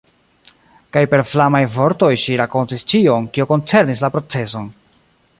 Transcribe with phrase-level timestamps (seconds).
[0.95, 4.73] Kaj per flamaj vortoj ŝi rakontis ĉion, kio koncernis la proceson.